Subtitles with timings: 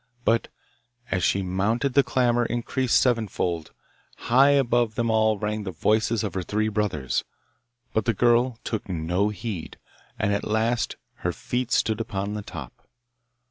[0.25, 0.47] But
[1.11, 3.71] as she mounted the clamour increased sevenfold:
[4.17, 7.23] high above them all rang the voices of her three brothers.
[7.93, 9.77] But the girl took no heed,
[10.17, 12.87] and at last her feet stood upon the top.